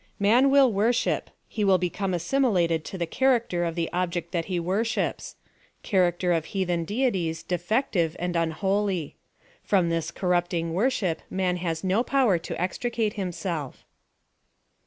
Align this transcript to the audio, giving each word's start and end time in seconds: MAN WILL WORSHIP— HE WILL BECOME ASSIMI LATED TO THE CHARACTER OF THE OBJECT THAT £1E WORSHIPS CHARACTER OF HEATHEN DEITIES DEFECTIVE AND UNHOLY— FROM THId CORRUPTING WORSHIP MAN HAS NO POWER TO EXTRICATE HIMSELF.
MAN 0.17 0.49
WILL 0.49 0.73
WORSHIP— 0.73 1.29
HE 1.55 1.63
WILL 1.63 1.77
BECOME 1.77 2.15
ASSIMI 2.15 2.47
LATED 2.47 2.83
TO 2.83 2.97
THE 2.97 3.05
CHARACTER 3.05 3.63
OF 3.63 3.75
THE 3.75 3.87
OBJECT 3.93 4.31
THAT 4.31 4.45
£1E 4.47 4.59
WORSHIPS 4.59 5.35
CHARACTER 5.83 6.31
OF 6.33 6.45
HEATHEN 6.45 6.85
DEITIES 6.85 7.43
DEFECTIVE 7.43 8.15
AND 8.17 8.35
UNHOLY— 8.35 9.15
FROM 9.69 9.89
THId 9.91 10.15
CORRUPTING 10.15 10.73
WORSHIP 10.73 11.21
MAN 11.29 11.57
HAS 11.57 11.83
NO 11.83 12.01
POWER 12.03 12.39
TO 12.39 12.59
EXTRICATE 12.59 13.13
HIMSELF. 13.13 13.85